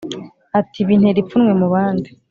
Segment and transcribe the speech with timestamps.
[0.59, 2.09] ati bintera ipfunwe mubandi